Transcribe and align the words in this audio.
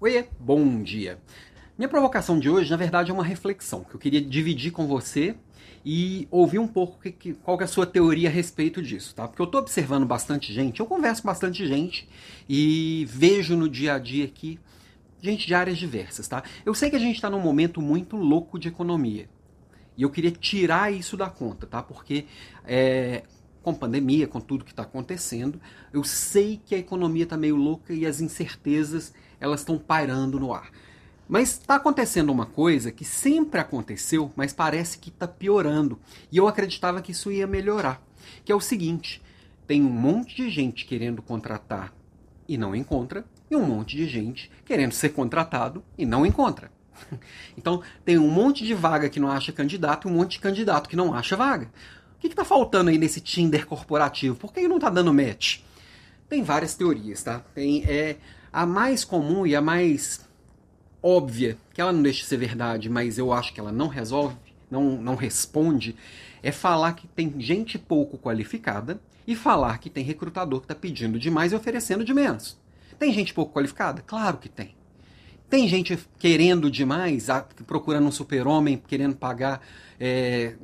Oi, 0.00 0.28
bom 0.38 0.80
dia. 0.80 1.18
Minha 1.76 1.88
provocação 1.88 2.38
de 2.38 2.48
hoje, 2.48 2.70
na 2.70 2.76
verdade, 2.76 3.10
é 3.10 3.14
uma 3.14 3.24
reflexão 3.24 3.82
que 3.82 3.96
eu 3.96 3.98
queria 3.98 4.20
dividir 4.20 4.70
com 4.70 4.86
você 4.86 5.34
e 5.84 6.28
ouvir 6.30 6.60
um 6.60 6.68
pouco 6.68 7.00
que, 7.02 7.10
que, 7.10 7.34
qual 7.34 7.60
é 7.60 7.64
a 7.64 7.66
sua 7.66 7.84
teoria 7.84 8.28
a 8.28 8.32
respeito 8.32 8.80
disso, 8.80 9.12
tá? 9.12 9.26
Porque 9.26 9.42
eu 9.42 9.46
estou 9.46 9.60
observando 9.60 10.06
bastante 10.06 10.52
gente, 10.52 10.78
eu 10.78 10.86
converso 10.86 11.22
com 11.22 11.26
bastante 11.26 11.66
gente 11.66 12.08
e 12.48 13.06
vejo 13.10 13.56
no 13.56 13.68
dia 13.68 13.94
a 13.94 13.98
dia 13.98 14.26
aqui 14.26 14.60
gente 15.20 15.48
de 15.48 15.54
áreas 15.54 15.76
diversas, 15.76 16.28
tá? 16.28 16.44
Eu 16.64 16.74
sei 16.74 16.90
que 16.90 16.96
a 16.96 17.00
gente 17.00 17.16
está 17.16 17.28
num 17.28 17.40
momento 17.40 17.82
muito 17.82 18.16
louco 18.16 18.56
de 18.56 18.68
economia 18.68 19.28
e 19.96 20.02
eu 20.04 20.10
queria 20.10 20.30
tirar 20.30 20.92
isso 20.92 21.16
da 21.16 21.28
conta, 21.28 21.66
tá? 21.66 21.82
Porque 21.82 22.24
é, 22.64 23.24
com 23.62 23.74
pandemia, 23.74 24.26
com 24.26 24.40
tudo 24.40 24.64
que 24.64 24.70
está 24.70 24.82
acontecendo, 24.82 25.60
eu 25.92 26.04
sei 26.04 26.60
que 26.64 26.74
a 26.74 26.78
economia 26.78 27.24
está 27.24 27.36
meio 27.36 27.56
louca 27.56 27.92
e 27.92 28.06
as 28.06 28.20
incertezas 28.20 29.12
elas 29.40 29.60
estão 29.60 29.78
pairando 29.78 30.38
no 30.38 30.52
ar. 30.52 30.70
Mas 31.28 31.50
está 31.50 31.74
acontecendo 31.74 32.32
uma 32.32 32.46
coisa 32.46 32.90
que 32.90 33.04
sempre 33.04 33.60
aconteceu, 33.60 34.32
mas 34.34 34.52
parece 34.52 34.98
que 34.98 35.10
está 35.10 35.28
piorando. 35.28 35.98
E 36.32 36.38
eu 36.38 36.48
acreditava 36.48 37.02
que 37.02 37.12
isso 37.12 37.30
ia 37.30 37.46
melhorar. 37.46 38.02
Que 38.44 38.50
é 38.50 38.54
o 38.54 38.60
seguinte: 38.60 39.22
tem 39.66 39.82
um 39.82 39.90
monte 39.90 40.36
de 40.36 40.48
gente 40.48 40.86
querendo 40.86 41.20
contratar 41.20 41.92
e 42.48 42.56
não 42.56 42.74
encontra, 42.74 43.26
e 43.50 43.54
um 43.54 43.66
monte 43.66 43.94
de 43.94 44.08
gente 44.08 44.50
querendo 44.64 44.92
ser 44.92 45.10
contratado 45.10 45.84
e 45.98 46.06
não 46.06 46.24
encontra. 46.24 46.70
Então 47.56 47.82
tem 48.04 48.18
um 48.18 48.30
monte 48.30 48.64
de 48.64 48.72
vaga 48.72 49.08
que 49.08 49.20
não 49.20 49.30
acha 49.30 49.52
candidato 49.52 50.08
e 50.08 50.10
um 50.10 50.14
monte 50.14 50.32
de 50.32 50.40
candidato 50.40 50.88
que 50.88 50.96
não 50.96 51.12
acha 51.12 51.36
vaga. 51.36 51.70
O 52.18 52.20
que 52.20 52.26
está 52.26 52.44
faltando 52.44 52.90
aí 52.90 52.98
nesse 52.98 53.20
Tinder 53.20 53.64
corporativo? 53.64 54.34
Por 54.34 54.52
que 54.52 54.66
não 54.66 54.76
está 54.76 54.90
dando 54.90 55.14
match? 55.14 55.60
Tem 56.28 56.42
várias 56.42 56.74
teorias, 56.74 57.22
tá? 57.22 57.38
Tem 57.54 57.84
é, 57.84 58.16
a 58.52 58.66
mais 58.66 59.04
comum 59.04 59.46
e 59.46 59.54
a 59.54 59.62
mais 59.62 60.26
óbvia, 61.00 61.56
que 61.72 61.80
ela 61.80 61.92
não 61.92 62.02
deixa 62.02 62.22
de 62.22 62.26
ser 62.26 62.36
verdade, 62.36 62.90
mas 62.90 63.18
eu 63.18 63.32
acho 63.32 63.54
que 63.54 63.60
ela 63.60 63.70
não 63.70 63.86
resolve, 63.86 64.36
não, 64.68 65.00
não 65.00 65.14
responde, 65.14 65.94
é 66.42 66.50
falar 66.50 66.94
que 66.94 67.06
tem 67.06 67.32
gente 67.38 67.78
pouco 67.78 68.18
qualificada 68.18 69.00
e 69.24 69.36
falar 69.36 69.78
que 69.78 69.88
tem 69.88 70.02
recrutador 70.02 70.58
que 70.58 70.64
está 70.64 70.74
pedindo 70.74 71.20
demais 71.20 71.52
e 71.52 71.54
oferecendo 71.54 72.04
de 72.04 72.12
menos. 72.12 72.58
Tem 72.98 73.12
gente 73.12 73.32
pouco 73.32 73.52
qualificada? 73.52 74.02
Claro 74.04 74.38
que 74.38 74.48
tem. 74.48 74.74
Tem 75.48 75.68
gente 75.68 75.96
querendo 76.18 76.68
demais, 76.68 77.28
procurando 77.64 78.08
um 78.08 78.12
super-homem, 78.12 78.82
querendo 78.86 79.14
pagar 79.14 79.62
é, 80.00 80.56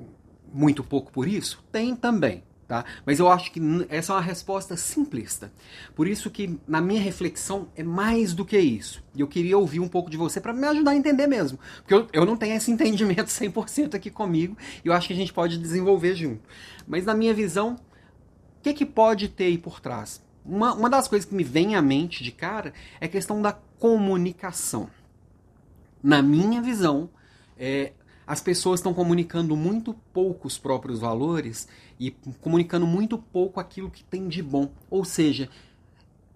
muito 0.53 0.83
pouco 0.84 1.12
por 1.12 1.27
isso? 1.27 1.62
Tem 1.70 1.95
também. 1.95 2.42
Tá? 2.67 2.83
Mas 3.05 3.19
eu 3.19 3.28
acho 3.28 3.53
que 3.53 3.61
essa 3.91 4.12
é 4.12 4.17
uma 4.17 4.23
resposta 4.23 4.75
simplista. 4.75 5.53
Por 5.95 6.09
isso 6.09 6.31
que 6.31 6.59
na 6.67 6.81
minha 6.81 7.01
reflexão 7.01 7.69
é 7.77 7.83
mais 7.83 8.33
do 8.33 8.42
que 8.42 8.59
isso. 8.59 9.05
E 9.14 9.20
eu 9.20 9.28
queria 9.28 9.59
ouvir 9.59 9.81
um 9.81 9.89
pouco 9.89 10.11
de 10.11 10.17
você 10.17 10.41
para 10.41 10.53
me 10.55 10.67
ajudar 10.69 10.92
a 10.92 10.97
entender 10.97 11.27
mesmo. 11.27 11.59
Porque 11.78 11.92
eu, 11.92 12.09
eu 12.12 12.25
não 12.25 12.39
tenho 12.39 12.56
esse 12.56 12.70
entendimento 12.73 13.27
100% 13.27 13.95
aqui 13.95 14.11
comigo 14.11 14.56
e 14.83 14.89
eu 14.89 14.95
acho 14.95 15.09
que 15.09 15.12
a 15.12 15.17
gente 15.17 15.33
pode 15.33 15.59
desenvolver 15.59 16.14
junto. 16.14 16.41
Mas 16.86 17.05
na 17.05 17.14
minha 17.14 17.34
visão, 17.34 17.75
o 18.58 18.62
que, 18.62 18.73
que 18.73 18.86
pode 18.86 19.29
ter 19.29 19.45
aí 19.45 19.58
por 19.58 19.79
trás? 19.79 20.23
Uma, 20.42 20.75
uma 20.75 20.89
das 20.89 21.06
coisas 21.06 21.29
que 21.29 21.34
me 21.34 21.45
vem 21.45 21.77
à 21.77 21.83
mente 21.83 22.25
de 22.25 22.33
cara 22.33 22.73
é 22.98 23.05
a 23.05 23.08
questão 23.08 23.42
da 23.42 23.53
comunicação. 23.53 24.89
Na 26.03 26.23
minha 26.23 26.62
visão, 26.62 27.11
é, 27.58 27.92
as 28.27 28.41
pessoas 28.41 28.80
estão 28.80 28.94
comunicando 28.94 29.56
muito 29.56 29.94
pouco 30.12 30.47
os 30.47 30.58
próprios 30.58 31.00
valores 31.00 31.69
e 31.98 32.11
comunicando 32.41 32.86
muito 32.86 33.19
pouco 33.19 33.61
aquilo 33.61 33.91
que 33.91 34.03
tem 34.05 34.28
de 34.28 34.42
bom. 34.42 34.70
Ou 34.91 35.05
seja, 35.05 35.48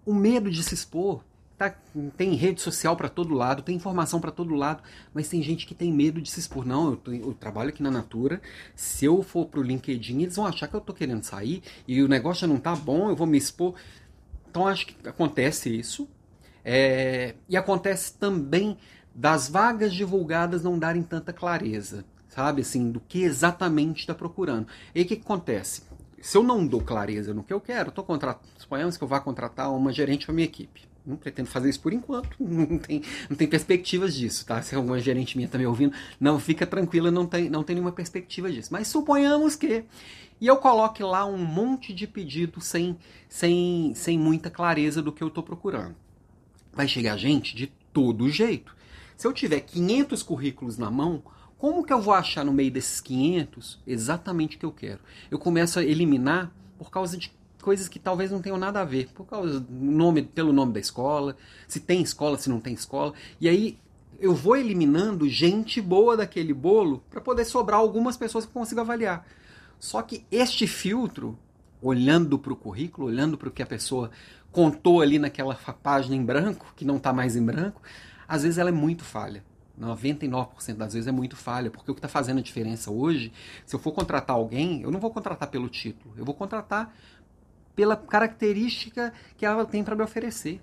o 0.05 0.15
medo 0.15 0.51
de 0.51 0.63
se 0.63 0.75
expor. 0.75 1.23
Tá, 1.57 1.75
tem 2.17 2.35
rede 2.35 2.61
social 2.61 2.97
para 2.97 3.09
todo 3.09 3.35
lado, 3.35 3.65
tem 3.65 3.75
informação 3.75 4.21
para 4.21 4.31
todo 4.31 4.55
lado, 4.55 4.81
mas 5.13 5.29
tem 5.29 5.43
gente 5.43 5.67
que 5.67 5.75
tem 5.75 5.93
medo 5.93 6.23
de 6.23 6.31
se 6.31 6.39
expor. 6.39 6.65
Não, 6.65 6.91
eu, 6.91 6.97
tô, 6.97 7.11
eu 7.13 7.35
trabalho 7.35 7.71
aqui 7.71 7.83
na 7.83 7.91
Natura, 7.91 8.41
se 8.77 9.05
eu 9.05 9.25
for 9.25 9.47
pro 9.47 9.61
LinkedIn, 9.61 10.23
eles 10.23 10.37
vão 10.37 10.47
achar 10.47 10.69
que 10.69 10.75
eu 10.75 10.81
tô 10.81 10.95
querendo 10.95 11.25
sair 11.25 11.61
e 11.87 12.01
o 12.01 12.07
negócio 12.07 12.47
não 12.47 12.59
tá 12.59 12.77
bom, 12.77 13.11
eu 13.11 13.17
vou 13.17 13.27
me 13.27 13.37
expor. 13.37 13.75
Então 14.49 14.69
acho 14.69 14.87
que 14.87 15.09
acontece 15.09 15.69
isso. 15.77 16.09
É, 16.65 17.35
e 17.49 17.57
acontece 17.57 18.17
também 18.17 18.77
das 19.19 19.49
vagas 19.49 19.93
divulgadas 19.93 20.63
não 20.63 20.79
darem 20.79 21.03
tanta 21.03 21.33
clareza, 21.33 22.05
sabe, 22.29 22.63
assim, 22.63 22.89
do 22.89 23.01
que 23.01 23.25
exatamente 23.25 23.99
está 23.99 24.15
procurando. 24.15 24.69
E 24.95 25.03
o 25.03 25.05
que, 25.05 25.17
que, 25.17 25.23
acontece? 25.23 25.83
Se 26.23 26.39
eu 26.39 26.43
não 26.45 26.65
dou 26.65 26.81
clareza 26.81 27.35
no 27.35 27.43
que 27.43 27.53
eu 27.53 27.61
quero, 27.61 27.89
estou 27.89 28.05
contratando, 28.05 28.47
suponhamos 28.57 28.97
que 28.97 29.03
eu 29.03 29.09
vá 29.09 29.19
contratar 29.19 29.73
uma 29.75 29.93
gerente 29.93 30.25
para 30.25 30.35
minha 30.35 30.45
equipe. 30.45 30.83
Não 31.05 31.17
pretendo 31.17 31.49
fazer 31.49 31.69
isso 31.69 31.81
por 31.81 31.93
enquanto, 31.93 32.37
não 32.39 32.79
tem, 32.79 33.03
não 33.29 33.37
tem 33.37 33.49
perspectivas 33.49 34.15
disso, 34.15 34.47
tá? 34.47 34.63
Se 34.63 34.77
alguma 34.77 35.01
gerente 35.01 35.37
minha 35.37 35.47
está 35.47 35.59
me 35.59 35.67
ouvindo, 35.67 35.93
não 36.21 36.39
fica 36.39 36.65
tranquila, 36.65 37.11
não 37.11 37.27
tem, 37.27 37.51
não 37.51 37.65
tem 37.65 37.75
nenhuma 37.75 37.93
perspectiva 37.93 38.49
disso. 38.49 38.69
Mas 38.71 38.87
suponhamos 38.87 39.57
que 39.57 39.85
e 40.41 40.47
eu 40.47 40.59
coloque 40.59 41.03
lá 41.03 41.27
um 41.27 41.39
monte 41.39 41.93
de 41.93 42.07
pedido 42.07 42.61
sem, 42.61 42.97
sem, 43.29 43.93
sem 43.97 44.17
muita 44.17 44.49
clareza 44.49 45.03
do 45.03 45.11
que 45.11 45.25
eu 45.25 45.29
estou 45.29 45.43
procurando. 45.43 45.97
Vai 46.73 46.87
chegar 46.87 47.17
gente 47.17 47.57
de 47.57 47.67
todo 47.93 48.31
jeito. 48.31 48.79
Se 49.19 49.27
eu 49.27 49.33
tiver 49.33 49.59
500 49.63 50.23
currículos 50.23 50.79
na 50.79 50.93
mão, 50.93 51.25
como 51.59 51.83
que 51.85 51.93
eu 51.93 52.01
vou 52.01 52.15
achar 52.15 52.45
no 52.45 52.53
meio 52.53 52.71
desses 52.71 53.01
500 53.01 53.81
exatamente 53.85 54.55
o 54.55 54.61
que 54.61 54.65
eu 54.65 54.71
quero? 54.71 55.01
Eu 55.29 55.41
começo 55.41 55.81
a 55.81 55.83
eliminar 55.83 56.53
por 56.79 56.89
causa 56.89 57.17
de 57.17 57.33
coisas 57.61 57.89
que 57.89 57.99
talvez 57.99 58.31
não 58.31 58.41
tenham 58.41 58.57
nada 58.57 58.81
a 58.81 58.85
ver, 58.85 59.09
por 59.09 59.27
causa 59.27 59.59
do 59.59 59.91
nome, 59.91 60.23
pelo 60.23 60.53
nome 60.53 60.73
da 60.73 60.79
escola, 60.79 61.37
se 61.67 61.81
tem 61.81 62.01
escola, 62.01 62.39
se 62.39 62.49
não 62.49 62.61
tem 62.61 62.73
escola. 62.75 63.13
E 63.41 63.49
aí 63.49 63.77
eu 64.21 64.37
vou 64.37 64.57
eliminando 64.57 65.29
gente 65.29 65.81
boa 65.81 66.17
daquele 66.17 66.55
bolo 66.55 67.03
para 67.11 67.21
poder 67.21 67.45
sobrar 67.45 67.81
algumas 67.81 68.17
pessoas 68.17 68.45
que 68.47 68.51
eu 68.51 68.61
consigo 68.61 68.83
avaliar. 68.83 69.27
Só 69.81 70.01
que 70.01 70.25
este 70.31 70.65
filtro, 70.65 71.37
olhando 71.83 72.39
para 72.39 72.53
o 72.53 72.57
currículo, 72.57 73.09
olhando 73.09 73.37
para 73.37 73.49
o 73.49 73.53
que 73.53 73.65
a 73.65 73.67
pessoa 73.67 74.13
contou 74.53 75.01
ali 75.01 75.19
naquela 75.19 75.57
página 75.57 76.15
em 76.15 76.25
branco, 76.25 76.73
que 76.77 76.85
não 76.85 76.99
está 76.99 77.13
mais 77.13 77.35
em 77.35 77.45
branco, 77.45 77.83
às 78.29 78.43
vezes 78.43 78.59
ela 78.59 78.69
é 78.69 78.73
muito 78.73 79.03
falha. 79.05 79.43
99% 79.81 80.75
das 80.75 80.93
vezes 80.93 81.07
é 81.07 81.13
muito 81.13 81.37
falha, 81.37 81.71
porque 81.71 81.91
o 81.91 81.95
que 81.95 81.99
está 81.99 82.09
fazendo 82.09 82.39
a 82.39 82.43
diferença 82.43 82.91
hoje, 82.91 83.33
se 83.65 83.75
eu 83.75 83.81
for 83.81 83.93
contratar 83.93 84.37
alguém, 84.37 84.83
eu 84.83 84.91
não 84.91 85.01
vou 85.01 85.11
contratar 85.11 85.49
pelo 85.49 85.69
título, 85.69 86.13
eu 86.17 86.25
vou 86.25 86.35
contratar 86.35 86.95
pela 87.75 87.97
característica 87.97 89.13
que 89.37 89.47
ela 89.47 89.65
tem 89.65 89.85
para 89.85 89.95
me 89.95 90.03
oferecer, 90.03 90.61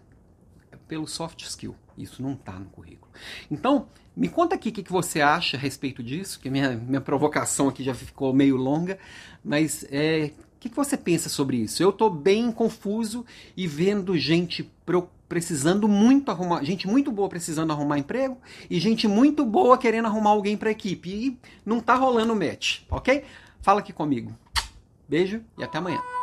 é 0.71 0.75
pelo 0.75 1.07
soft 1.07 1.41
skill. 1.43 1.75
Isso 1.97 2.21
não 2.21 2.33
está 2.33 2.51
no 2.51 2.65
currículo. 2.65 3.09
Então, 3.49 3.87
me 4.13 4.27
conta 4.27 4.55
aqui 4.55 4.67
o 4.67 4.71
que, 4.71 4.83
que, 4.83 4.91
você 4.91 5.21
acha 5.21 5.55
a 5.55 5.59
respeito 5.59 6.03
disso, 6.03 6.37
que 6.39 6.49
minha, 6.49 6.71
minha 6.71 6.99
provocação 6.99 7.69
aqui 7.69 7.83
já 7.83 7.93
ficou 7.93 8.33
meio 8.33 8.57
longa, 8.57 8.99
mas 9.41 9.85
é, 9.89 10.33
o 10.57 10.59
que, 10.59 10.67
que 10.67 10.75
você 10.75 10.97
pensa 10.97 11.29
sobre 11.29 11.55
isso? 11.55 11.81
Eu 11.81 11.91
estou 11.91 12.09
bem 12.09 12.51
confuso 12.51 13.25
e 13.55 13.65
vendo 13.65 14.17
gente 14.17 14.63
preocupada 14.85 15.14
precisando 15.27 15.87
muito 15.87 16.31
arrumar, 16.31 16.63
gente 16.63 16.87
muito 16.87 17.11
boa 17.11 17.27
precisando 17.27 17.71
arrumar 17.71 17.97
emprego 17.97 18.37
e 18.69 18.79
gente 18.79 19.07
muito 19.07 19.45
boa 19.45 19.77
querendo 19.77 20.05
arrumar 20.05 20.31
alguém 20.31 20.55
para 20.55 20.69
a 20.69 20.71
equipe 20.71 21.09
e 21.09 21.39
não 21.65 21.79
tá 21.79 21.95
rolando 21.95 22.35
match, 22.35 22.81
ok? 22.89 23.23
Fala 23.61 23.79
aqui 23.79 23.91
comigo. 23.91 24.31
Beijo 25.07 25.43
e 25.57 25.63
até 25.63 25.77
amanhã. 25.77 26.14